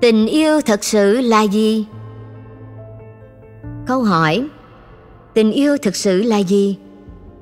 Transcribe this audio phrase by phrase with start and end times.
[0.00, 1.86] tình yêu thật sự là gì?
[3.86, 4.48] Câu hỏi,
[5.34, 6.76] tình yêu thực sự là gì?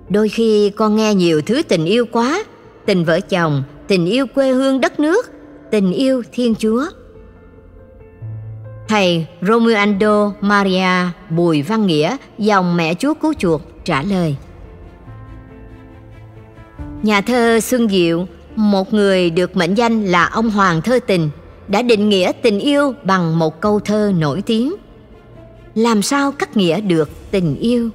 [0.09, 2.45] Đôi khi con nghe nhiều thứ tình yêu quá,
[2.87, 5.31] tình vợ chồng, tình yêu quê hương đất nước,
[5.71, 6.85] tình yêu thiên chúa.
[8.89, 14.37] Thầy romualdo maria bùi văn nghĩa dòng mẹ chúa cứu chuộc trả lời.
[17.03, 18.27] Nhà thơ xuân diệu,
[18.57, 21.31] một người được mệnh danh là ông hoàng thơ tình
[21.69, 24.75] đã định nghĩa tình yêu bằng một câu thơ nổi tiếng.
[25.75, 27.91] Làm sao cắt nghĩa được tình yêu?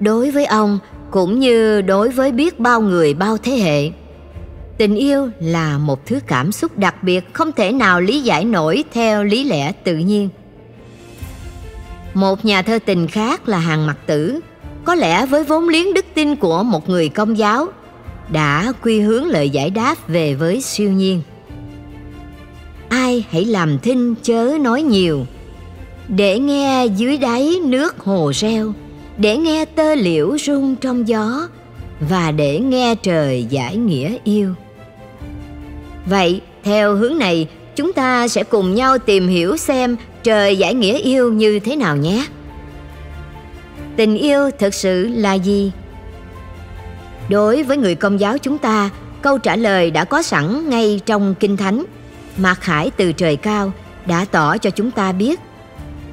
[0.00, 0.78] Đối với ông,
[1.10, 3.90] cũng như đối với biết bao người bao thế hệ,
[4.78, 8.84] tình yêu là một thứ cảm xúc đặc biệt không thể nào lý giải nổi
[8.92, 10.28] theo lý lẽ tự nhiên.
[12.14, 14.40] Một nhà thơ tình khác là hàng mặc tử,
[14.84, 17.66] có lẽ với vốn liếng đức tin của một người công giáo,
[18.32, 21.22] đã quy hướng lời giải đáp về với siêu nhiên
[23.14, 25.26] ai hãy làm thinh chớ nói nhiều.
[26.08, 28.72] Để nghe dưới đáy nước hồ reo,
[29.18, 31.48] để nghe tơ liễu rung trong gió,
[32.00, 34.54] và để nghe trời giải nghĩa yêu.
[36.06, 40.98] Vậy, theo hướng này, chúng ta sẽ cùng nhau tìm hiểu xem trời giải nghĩa
[40.98, 42.26] yêu như thế nào nhé.
[43.96, 45.72] Tình yêu thực sự là gì?
[47.28, 48.90] Đối với người công giáo chúng ta,
[49.22, 51.84] câu trả lời đã có sẵn ngay trong kinh thánh
[52.36, 53.72] mạc khải từ trời cao
[54.06, 55.40] đã tỏ cho chúng ta biết,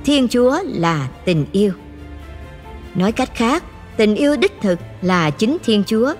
[0.05, 1.71] thiên chúa là tình yêu.
[2.95, 3.63] Nói cách khác,
[3.97, 6.13] tình yêu đích thực là chính thiên chúa.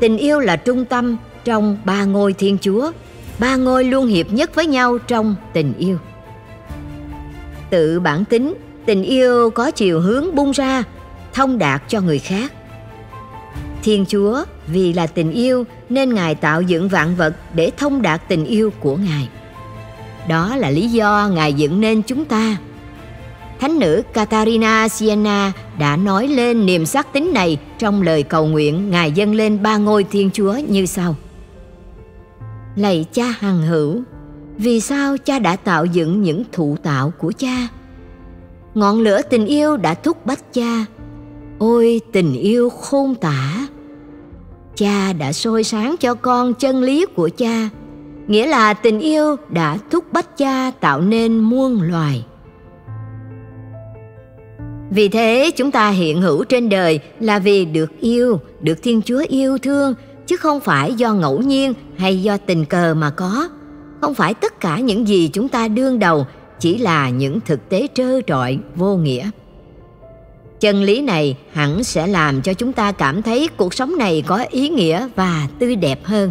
[0.00, 2.92] Tình yêu là trung tâm trong ba ngôi thiên chúa,
[3.38, 5.98] ba ngôi luôn hiệp nhất với nhau trong tình yêu.
[7.70, 8.54] Tự bản tính,
[8.86, 10.82] tình yêu có chiều hướng bung ra,
[11.32, 12.52] thông đạt cho người khác.
[13.82, 18.28] Thiên chúa, vì là tình yêu nên ngài tạo dựng vạn vật để thông đạt
[18.28, 19.28] tình yêu của ngài
[20.28, 22.56] đó là lý do ngài dựng nên chúng ta.
[23.60, 28.90] Thánh nữ Katarina Siena đã nói lên niềm xác tín này trong lời cầu nguyện
[28.90, 31.16] ngài dâng lên ba ngôi thiên chúa như sau.
[32.76, 34.02] Lạy cha hằng hữu,
[34.58, 37.68] vì sao cha đã tạo dựng những thụ tạo của cha?
[38.74, 40.84] Ngọn lửa tình yêu đã thúc bách cha.
[41.58, 43.66] Ôi, tình yêu khôn tả.
[44.76, 47.68] Cha đã soi sáng cho con chân lý của cha
[48.26, 52.24] nghĩa là tình yêu đã thúc bách cha tạo nên muôn loài.
[54.90, 59.24] Vì thế, chúng ta hiện hữu trên đời là vì được yêu, được thiên chúa
[59.28, 59.94] yêu thương,
[60.26, 63.48] chứ không phải do ngẫu nhiên hay do tình cờ mà có.
[64.00, 66.26] Không phải tất cả những gì chúng ta đương đầu
[66.60, 69.30] chỉ là những thực tế trơ trọi, vô nghĩa.
[70.60, 74.44] Chân lý này hẳn sẽ làm cho chúng ta cảm thấy cuộc sống này có
[74.50, 76.30] ý nghĩa và tươi đẹp hơn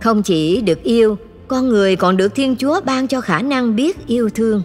[0.00, 4.06] không chỉ được yêu, con người còn được thiên chúa ban cho khả năng biết
[4.06, 4.62] yêu thương.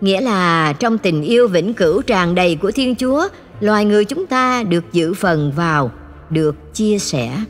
[0.00, 3.28] Nghĩa là trong tình yêu vĩnh cửu tràn đầy của thiên chúa,
[3.60, 5.90] loài người chúng ta được giữ phần vào,
[6.30, 7.44] được chia sẻ.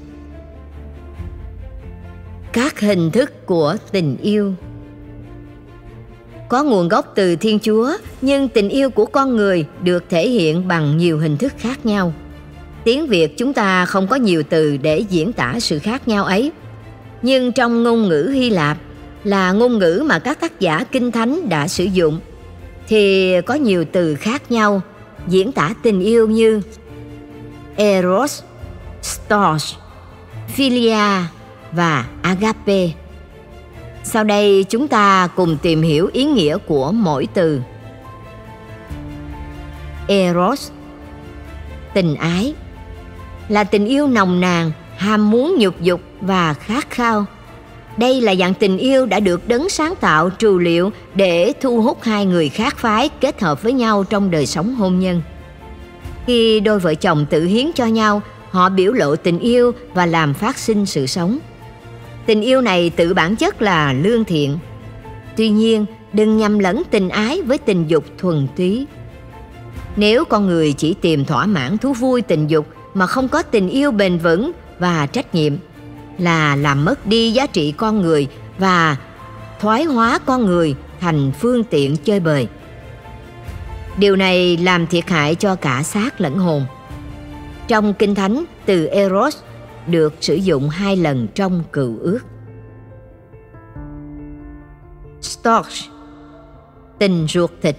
[2.53, 4.55] Các hình thức của tình yêu.
[6.49, 10.69] Có nguồn gốc từ thiên chúa, nhưng tình yêu của con người được thể hiện
[10.69, 12.13] bằng nhiều hình thức khác nhau.
[12.85, 16.53] Tiếng việt chúng ta không có nhiều từ để diễn tả sự khác nhau ấy
[17.23, 18.79] nhưng trong ngôn ngữ hy lạp
[19.25, 22.21] là ngôn ngữ mà các tác giả kinh thánh đã sử dụng,
[22.89, 24.81] thì có nhiều từ khác nhau,
[25.29, 26.61] diễn tả tình yêu như
[27.77, 28.43] eros
[29.03, 29.77] storge
[30.49, 30.97] philia
[31.73, 32.89] và agape.
[34.05, 37.61] Sau đây chúng ta cùng tìm hiểu ý nghĩa của mỗi từ.
[40.09, 40.71] Eros,
[41.95, 42.55] tình ái,
[43.49, 44.73] là tình yêu nồng nàn
[45.03, 47.27] ham muốn nhục dục và khát khao.
[47.97, 51.99] Đây là dạng tình yêu đã được đấng sáng tạo trù liệu để thu hút
[52.03, 55.23] hai người khác phái kết hợp với nhau trong đời sống hôn nhân.
[56.27, 60.35] Khi đôi vợ chồng tự hiến cho nhau, họ biểu lộ tình yêu và làm
[60.35, 61.39] phát sinh sự sống.
[62.27, 64.59] Tình yêu này tự bản chất là lương thiện.
[65.37, 68.87] Tuy nhiên, đừng nhầm lẫn tình ái với tình dục thuần túy.
[69.97, 73.69] Nếu con người chỉ tìm thỏa mãn thú vui tình dục mà không có tình
[73.69, 75.57] yêu bền vững và trách nhiệm
[76.19, 78.29] là làm mất đi giá trị con người
[78.59, 78.97] và
[79.61, 82.49] thoái hóa con người thành phương tiện chơi bời.
[83.99, 86.67] Điều này làm thiệt hại cho cả xác lẫn hồn.
[87.69, 89.37] Trong kinh thánh, từ eros
[89.87, 92.21] được sử dụng hai lần trong cựu ước.
[95.21, 95.87] Storge
[96.99, 97.77] tình ruột thịt,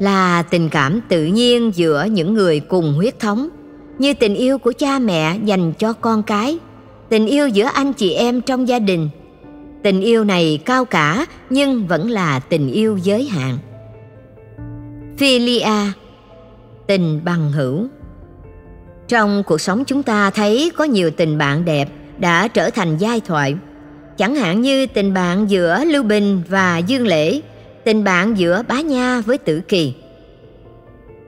[0.00, 3.48] là tình cảm tự nhiên giữa những người cùng huyết thống
[3.98, 6.58] như tình yêu của cha mẹ dành cho con cái,
[7.08, 9.08] tình yêu giữa anh chị em trong gia đình.
[9.82, 13.58] Tình yêu này cao cả, nhưng vẫn là tình yêu giới hạn.
[15.18, 15.92] Philia,
[16.86, 17.86] tình bằng hữu.
[19.08, 21.88] Trong cuộc sống chúng ta thấy có nhiều tình bạn đẹp
[22.18, 23.54] đã trở thành giai thoại.
[24.16, 27.40] Chẳng hạn như tình bạn giữa lưu bình và dương lễ,
[27.84, 29.94] tình bạn giữa bá nha với tử kỳ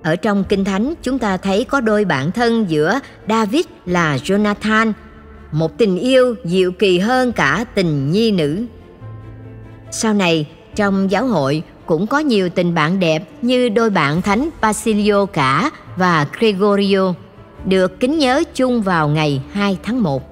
[0.09, 4.93] ở trong kinh thánh chúng ta thấy có đôi bạn thân giữa david là jonathan
[5.53, 8.67] một tình yêu dịu kỳ hơn cả tình nhi nữ
[9.91, 14.49] sau này trong giáo hội cũng có nhiều tình bạn đẹp như đôi bạn thánh
[14.61, 17.15] Basilio cả và Gregorio
[17.65, 20.23] được kính nhớ chung vào ngày 2 tháng 1.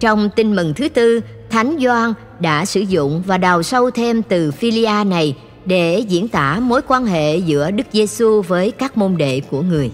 [0.00, 1.20] Trong tin mừng thứ tư,
[1.50, 5.36] Thánh Gioan đã sử dụng và đào sâu thêm từ philia này
[5.66, 9.90] để diễn tả mối quan hệ giữa Đức Giêsu với các môn đệ của người.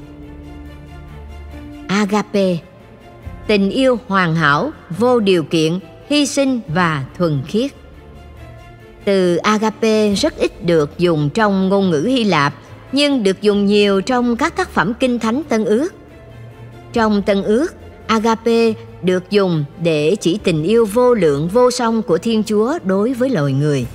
[1.88, 2.56] Agape
[3.46, 5.78] tình yêu hoàn hảo, vô điều kiện,
[6.08, 7.70] hy sinh và thuần khiết.
[9.04, 12.54] Từ agape rất ít được dùng trong ngôn ngữ Hy Lạp,
[12.92, 15.94] nhưng được dùng nhiều trong các tác phẩm kinh thánh Tân Ước.
[16.92, 17.74] Trong Tân Ước,
[18.06, 18.72] agape
[19.02, 23.30] được dùng để chỉ tình yêu vô lượng vô song của Thiên Chúa đối với
[23.30, 23.86] loài người.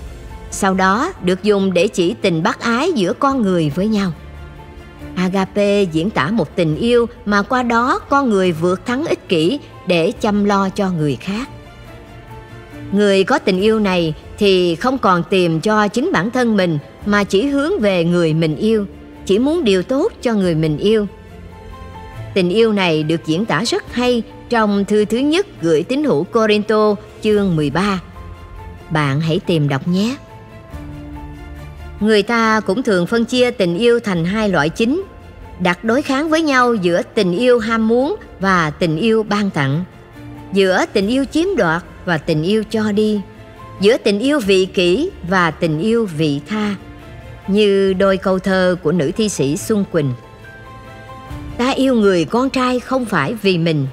[0.55, 4.11] Sau đó được dùng để chỉ tình bác ái giữa con người với nhau.
[5.15, 9.59] Agape diễn tả một tình yêu mà qua đó con người vượt thắng ích kỷ
[9.87, 11.49] để chăm lo cho người khác.
[12.91, 17.23] Người có tình yêu này thì không còn tìm cho chính bản thân mình mà
[17.23, 18.85] chỉ hướng về người mình yêu,
[19.25, 21.07] chỉ muốn điều tốt cho người mình yêu.
[22.33, 26.23] Tình yêu này được diễn tả rất hay trong thư thứ nhất gửi tín hữu
[26.23, 28.01] Corinto chương 13.
[28.89, 30.15] Bạn hãy tìm đọc nhé.
[32.05, 35.03] Người ta cũng thường phân chia tình yêu thành hai loại chính,
[35.59, 39.83] đặt đối kháng với nhau giữa tình yêu ham muốn và tình yêu ban tặng,
[40.53, 43.21] giữa tình yêu chiếm đoạt và tình yêu cho đi,
[43.81, 46.75] giữa tình yêu vị kỷ và tình yêu vị tha,
[47.47, 50.13] như đôi câu thơ của nữ thi sĩ Xuân Quỳnh.
[51.57, 53.87] Ta yêu người con trai không phải vì mình,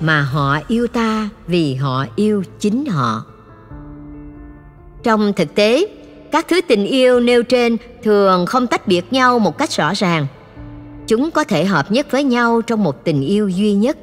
[0.00, 3.24] mà họ yêu ta vì họ yêu chính họ.
[5.02, 5.86] Trong thực tế,
[6.32, 10.26] các thứ tình yêu nêu trên thường không tách biệt nhau một cách rõ ràng.
[11.06, 13.96] Chúng có thể hợp nhất với nhau trong một tình yêu duy nhất.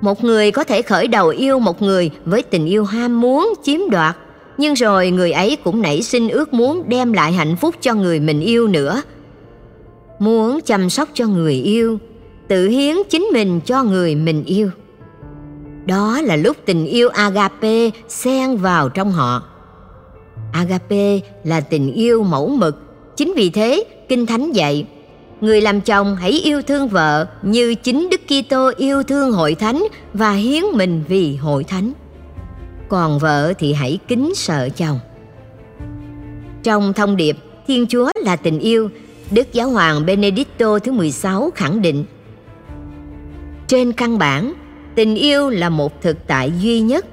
[0.00, 3.80] Một người có thể khởi đầu yêu một người với tình yêu ham muốn, chiếm
[3.90, 4.16] đoạt,
[4.58, 8.20] nhưng rồi người ấy cũng nảy sinh ước muốn đem lại hạnh phúc cho người
[8.20, 9.02] mình yêu nữa.
[10.18, 11.98] Muốn chăm sóc cho người yêu,
[12.48, 14.70] tự hiến chính mình cho người mình yêu.
[15.86, 19.42] Đó là lúc tình yêu agape xen vào trong họ.
[20.52, 22.82] Agape là tình yêu mẫu mực.
[23.16, 24.86] Chính vì thế, Kinh Thánh dạy,
[25.40, 29.84] người làm chồng hãy yêu thương vợ như chính Đức Kitô yêu thương hội thánh
[30.14, 31.92] và hiến mình vì hội thánh.
[32.88, 34.98] Còn vợ thì hãy kính sợ chồng.
[36.62, 38.88] Trong thông điệp Thiên Chúa là tình yêu,
[39.30, 42.04] Đức Giáo hoàng Benedicto thứ 16 khẳng định
[43.66, 44.52] Trên căn bản,
[44.94, 47.06] tình yêu là một thực tại duy nhất,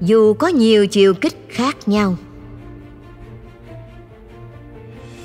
[0.00, 2.16] dù có nhiều chiều kích khác nhau.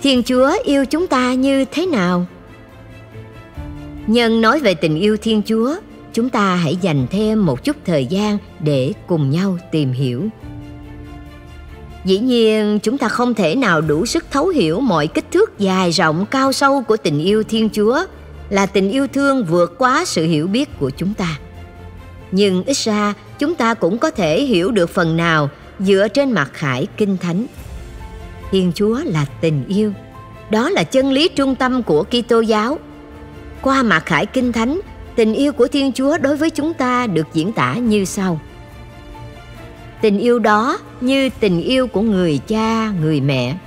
[0.04, 2.25] Thiên Chúa yêu chúng ta như thế nào?
[4.07, 5.76] Nhân nói về tình yêu Thiên Chúa,
[6.14, 10.28] chúng ta hãy dành thêm một chút thời gian để cùng nhau tìm hiểu.
[12.06, 15.92] Dĩ nhiên, chúng ta không thể nào đủ sức thấu hiểu mọi kích thước dài
[15.92, 18.06] rộng cao sâu của tình yêu Thiên Chúa
[18.50, 21.40] là tình yêu thương vượt quá sự hiểu biết của chúng ta.
[22.31, 26.50] Nhưng ít ra, chúng ta cũng có thể hiểu được phần nào dựa trên mặt
[26.54, 27.45] khải kinh thánh.
[28.52, 29.94] Thiên Chúa là tình yêu.
[30.50, 32.80] Đó là chân lý trung tâm của Kitô giáo.
[33.62, 34.80] Qua mạc khải kinh thánh,
[35.16, 38.40] tình yêu của Thiên Chúa đối với chúng ta được diễn tả như sau.
[40.02, 43.58] Tình yêu đó như tình yêu của người cha, người mẹ.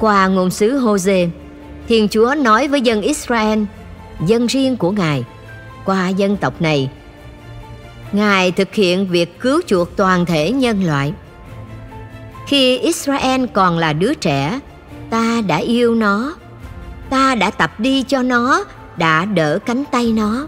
[0.00, 1.26] Qua ngôn sứ Hosea,
[1.88, 3.62] Thiên Chúa nói với dân Israel,
[4.26, 5.24] dân riêng của Ngài,
[5.84, 6.90] qua dân tộc này,
[8.12, 11.12] Ngài thực hiện việc cứu chuộc toàn thể nhân loại–
[12.46, 14.60] khi Israel còn là đứa trẻ,
[15.10, 16.34] ta đã yêu nó,
[17.10, 18.64] ta đã tập đi cho nó,
[18.96, 20.46] đã đỡ cánh tay nó.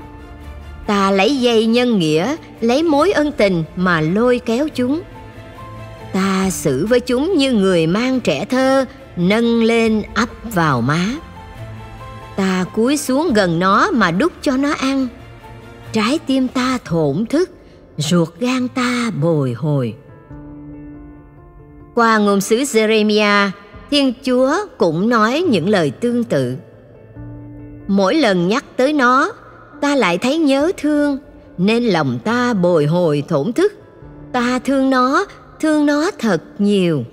[0.87, 5.03] Ta lấy dây nhân nghĩa, lấy mối ân tình mà lôi kéo chúng.
[6.13, 8.85] Ta xử với chúng như người mang trẻ thơ,
[9.17, 11.07] nâng lên ấp vào má.
[12.37, 15.09] Ta cúi xuống gần nó mà đút cho nó ăn.
[15.93, 17.51] Trái tim ta thổn thức,
[17.97, 19.95] ruột gan ta bồi hồi.
[21.99, 23.51] Qua ngôn sứ Jeremiah,
[23.91, 26.57] Thiên Chúa cũng nói những lời tương tự.
[27.87, 29.33] Mỗi lần nhắc tới nó,
[29.81, 31.19] ta lại thấy nhớ thương,
[31.59, 33.73] nên lòng ta bồi hồi thổn thức
[34.33, 35.27] ta thương nó
[35.61, 37.05] thương nó thật nhiều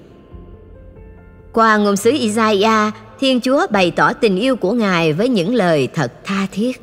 [1.53, 5.87] qua ngôn sứ Isaiah, Thiên Chúa bày tỏ tình yêu của Ngài với những lời
[5.93, 6.81] thật tha thiết.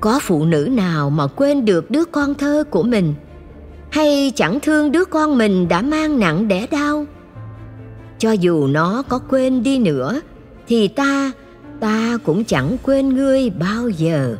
[0.00, 3.14] Có phụ nữ nào mà quên được đứa con thơ của mình
[3.96, 7.06] hay chẳng thương đứa con mình đã mang nặng đẻ đau?
[8.18, 10.20] Cho dù nó có quên đi nữa
[10.68, 11.32] thì ta,
[11.80, 14.36] ta cũng chẳng quên ngươi bao giờ.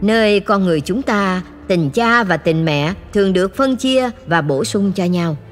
[0.00, 4.42] Nơi con người chúng ta, tình cha và tình mẹ thường được phân chia và
[4.42, 5.36] bổ sung cho nhau–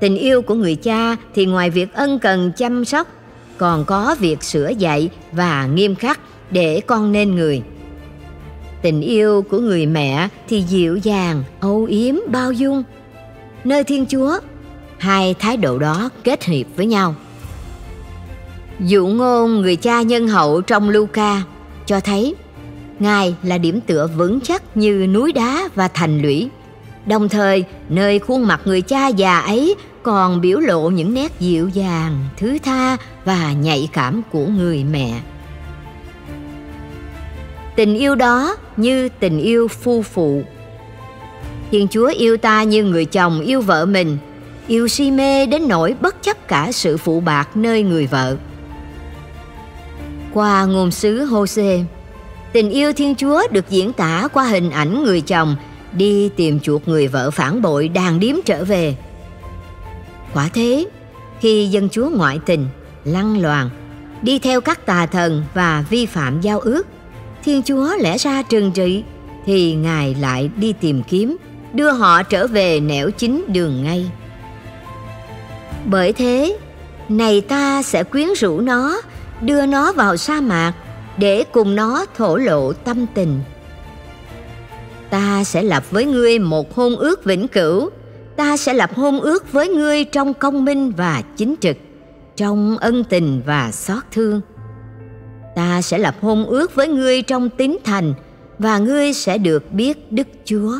[0.00, 3.08] Tình yêu của người cha thì ngoài việc ân cần chăm sóc,
[3.58, 7.62] còn có việc sửa dạy và nghiêm khắc để con nên người.
[8.82, 12.82] Tình yêu của người mẹ thì dịu dàng, âu yếm, bao dung.
[13.64, 14.38] Nơi Thiên Chúa,
[14.98, 17.14] hai thái độ đó kết hiệp với nhau.
[18.80, 21.42] Dụ ngôn người cha nhân hậu trong Luca
[21.86, 22.34] cho thấy
[22.98, 26.48] Ngài là điểm tựa vững chắc như núi đá và thành lũy
[27.06, 31.68] Đồng thời, nơi khuôn mặt người cha già ấy còn biểu lộ những nét dịu
[31.68, 35.20] dàng, thứ tha và nhạy cảm của người mẹ.
[37.76, 40.42] Tình yêu đó như tình yêu phu phụ.
[41.70, 44.18] Thiên Chúa yêu ta như người chồng yêu vợ mình,
[44.66, 48.36] yêu si mê đến nỗi bất chấp cả sự phụ bạc nơi người vợ.
[50.32, 51.78] Qua ngôn sứ Hosea
[52.52, 55.56] tình yêu Thiên Chúa được diễn tả qua hình ảnh người chồng
[55.92, 58.96] đi tìm chuộc người vợ phản bội đàn điếm trở về.
[60.34, 60.86] Quả thế,
[61.40, 62.66] khi dân chúa ngoại tình,
[63.04, 63.70] lăng loàn,
[64.22, 66.86] đi theo các tà thần và vi phạm giao ước,
[67.46, 69.04] Thiên Chúa lẽ ra trừng trị,
[69.44, 71.36] thì Ngài lại đi tìm kiếm,
[71.72, 74.10] đưa họ trở về nẻo chính đường ngay.
[75.84, 76.58] Bởi thế,
[77.08, 79.00] này ta sẽ quyến rũ nó,
[79.40, 80.72] đưa nó vào sa mạc
[81.18, 83.40] để cùng nó thổ lộ tâm tình
[85.10, 87.90] ta sẽ lập với ngươi một hôn ước vĩnh cửu
[88.36, 91.76] ta sẽ lập hôn ước với ngươi trong công minh và chính trực
[92.36, 94.40] trong ân tình và xót thương
[95.56, 98.14] ta sẽ lập hôn ước với ngươi trong tín thành,
[98.58, 100.72] và ngươi sẽ được biết đức chúa.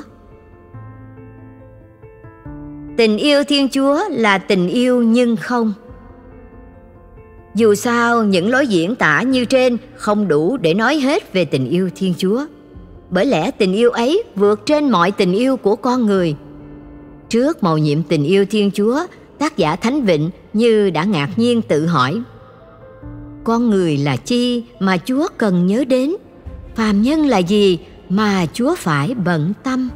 [2.97, 5.73] Tình yêu thiên chúa là tình yêu nhưng không.
[7.55, 11.69] Dù sao, những lối diễn tả như trên không đủ để nói hết về tình
[11.71, 12.45] yêu thiên chúa.
[13.11, 16.37] Bởi lẽ tình yêu ấy vượt trên mọi tình yêu của con người.
[17.29, 19.01] Trước màu nhiệm tình yêu thiên chúa,
[19.39, 22.23] tác giả thánh vịnh như đã ngạc nhiên tự hỏi
[23.47, 26.15] con người là chi mà chúa cần nhớ đến?
[26.75, 29.89] Phàm nhân là gì mà chúa phải bận tâm?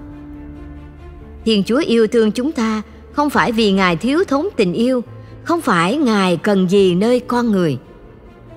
[1.45, 5.05] Thiên chúa yêu thương chúng ta không phải vì ngài thiếu thốn tình yêu,
[5.45, 7.79] không phải ngài cần gì nơi con người.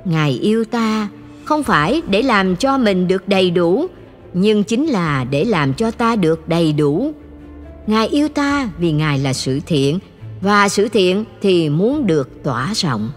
[0.05, 1.07] Ngài yêu ta
[1.45, 3.85] không phải để làm cho mình được đầy đủ,
[4.33, 7.11] nhưng chính là để làm cho ta được đầy đủ.
[7.87, 9.99] Ngài yêu ta vì ngài là sự thiện,
[10.41, 13.09] và sự thiện thì muốn được tỏa rộng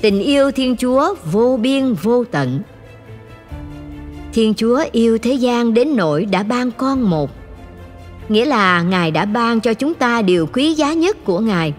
[0.00, 2.60] tình yêu thiên chúa vô biên vô tận
[4.32, 7.30] thiên chúa yêu thế gian đến nỗi đã ban con một
[8.28, 11.74] nghĩa là ngài đã ban cho chúng ta điều quý giá nhất của ngài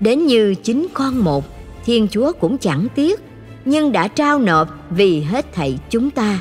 [0.00, 1.44] đến như chính con một
[1.84, 3.20] thiên chúa cũng chẳng tiếc
[3.68, 6.40] nhưng đã trao nộp vì hết thảy chúng ta.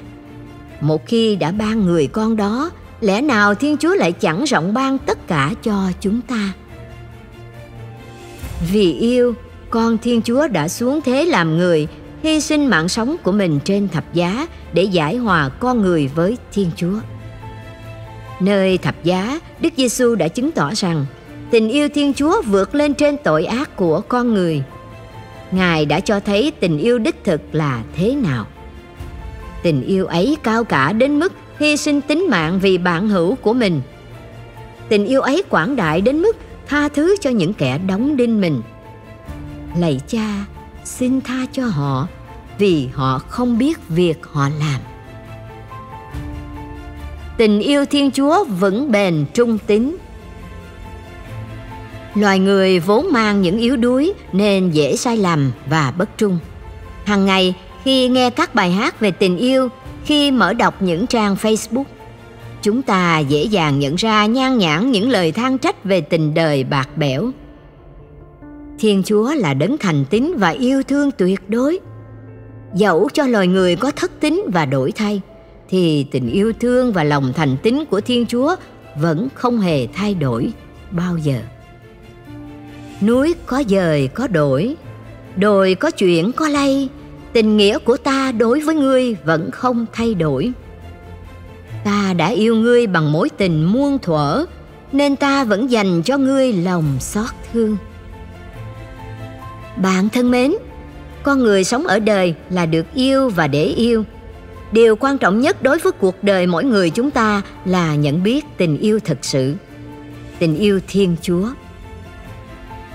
[0.82, 4.98] Một khi đã ban người con đó, lẽ nào Thiên Chúa lại chẳng rộng ban
[4.98, 6.53] tất cả cho chúng ta?
[8.72, 9.34] Vì yêu,
[9.69, 11.88] con Thiên Chúa đã xuống thế làm người,
[12.24, 16.38] hy sinh mạng sống của mình trên thập giá để giải hòa con người với
[16.53, 17.00] Thiên Chúa.
[18.39, 21.05] Nơi thập giá, Đức Giêsu đã chứng tỏ rằng
[21.51, 24.63] tình yêu Thiên Chúa vượt lên trên tội ác của con người–
[25.51, 28.45] Ngài đã cho thấy tình yêu đích thực là thế nào.
[29.63, 33.53] Tình yêu ấy cao cả đến mức hy sinh tính mạng vì bạn hữu của
[33.53, 33.81] mình.
[34.89, 36.36] Tình yêu ấy quảng đại đến mức
[36.67, 38.62] tha thứ cho những kẻ đóng đinh mình.
[39.79, 40.46] Lạy cha,
[40.84, 42.07] xin tha cho họ
[42.57, 44.81] vì họ không biết việc họ làm.
[47.38, 49.98] Tình yêu Thiên Chúa vững bền trung tín
[52.15, 56.39] Loài người vốn mang những yếu đuối nên dễ sai lầm và bất trung.
[57.05, 57.53] Hàng ngày
[57.84, 59.69] khi nghe các bài hát về tình yêu,
[60.05, 61.84] khi mở đọc những trang Facebook,
[62.62, 66.63] chúng ta dễ dàng nhận ra nhan nhản những lời than trách về tình đời
[66.63, 67.31] bạc bẽo.
[68.79, 71.79] Thiên Chúa là đấng thành tín và yêu thương tuyệt đối.
[72.74, 75.22] Dẫu cho loài người có thất tín và đổi thay,
[75.69, 78.55] thì tình yêu thương và lòng thành tín của Thiên Chúa
[79.00, 80.51] vẫn không hề thay đổi
[80.91, 81.39] bao giờ.
[83.01, 84.75] Núi có dời có đổi
[85.36, 86.89] đồi có chuyển có lay
[87.34, 90.51] tình nghĩa của ta đối với ngươi vẫn không thay đổi.
[91.84, 94.46] Ta đã yêu ngươi bằng mối tình muôn thuở
[94.91, 97.77] nên ta vẫn dành cho ngươi lòng xót thương
[99.81, 100.53] bạn thân mến,
[101.24, 104.03] con người sống ở đời là được yêu và để yêu.
[104.72, 108.46] Điều quan trọng nhất đối với cuộc đời mỗi người chúng ta là nhận biết
[108.57, 109.55] tình yêu thật sự,
[110.39, 111.48] tình yêu thiên chúa.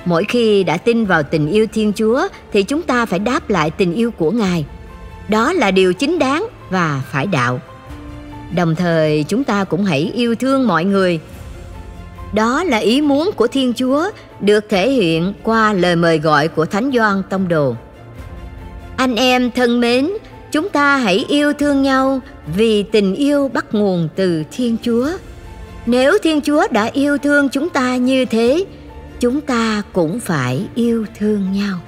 [0.04, 3.70] Mỗi khi đã tin vào tình yêu thiên chúa thì chúng ta phải đáp lại
[3.70, 4.64] tình yêu của ngài.
[5.28, 7.60] Đó là điều chính đáng và phải đạo.
[8.54, 11.20] Đồng thời, chúng ta cũng hãy yêu thương mọi người
[12.32, 14.10] đó là ý muốn của thiên chúa,
[14.40, 17.74] được thể hiện qua lời mời gọi của thánh doan tông đồ.
[18.96, 20.10] Anh em thân mến,
[20.52, 22.20] chúng ta hãy yêu thương nhau
[22.56, 25.08] vì tình yêu bắt nguồn từ thiên chúa.
[25.86, 28.64] Nếu thiên chúa đã yêu thương chúng ta như thế,
[29.20, 31.78] chúng ta cũng phải yêu thương nhau.